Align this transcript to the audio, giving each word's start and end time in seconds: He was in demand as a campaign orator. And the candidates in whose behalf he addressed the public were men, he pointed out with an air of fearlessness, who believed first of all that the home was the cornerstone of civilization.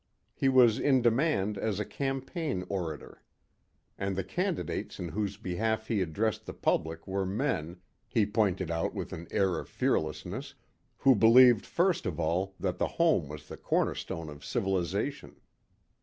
He 0.33 0.49
was 0.49 0.79
in 0.79 1.03
demand 1.03 1.59
as 1.59 1.79
a 1.79 1.85
campaign 1.85 2.65
orator. 2.69 3.21
And 3.99 4.15
the 4.15 4.23
candidates 4.23 4.97
in 4.99 5.09
whose 5.09 5.37
behalf 5.37 5.89
he 5.89 6.01
addressed 6.01 6.47
the 6.47 6.55
public 6.55 7.05
were 7.05 7.23
men, 7.23 7.77
he 8.07 8.25
pointed 8.25 8.71
out 8.71 8.95
with 8.95 9.13
an 9.13 9.27
air 9.29 9.59
of 9.59 9.69
fearlessness, 9.69 10.55
who 10.97 11.13
believed 11.13 11.67
first 11.67 12.07
of 12.07 12.19
all 12.19 12.55
that 12.59 12.79
the 12.79 12.87
home 12.97 13.27
was 13.29 13.47
the 13.47 13.57
cornerstone 13.57 14.27
of 14.27 14.43
civilization. 14.43 15.39